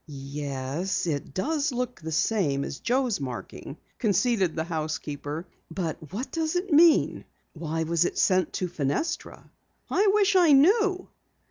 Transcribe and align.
"Yes, 0.07 1.05
it 1.05 1.31
does 1.31 1.71
look 1.71 2.01
the 2.01 2.11
same 2.11 2.63
as 2.65 2.79
Joe's 2.79 3.19
marking," 3.19 3.77
conceded 3.99 4.55
the 4.55 4.63
housekeeper. 4.63 5.45
"But 5.69 6.11
what 6.11 6.31
does 6.31 6.55
it 6.55 6.73
mean? 6.73 7.23
Why 7.53 7.83
was 7.83 8.03
it 8.03 8.17
sent 8.17 8.51
to 8.53 8.67
Fenestra?" 8.67 9.51
"I 9.91 10.07
wish 10.07 10.35
I 10.35 10.53
knew." 10.53 11.07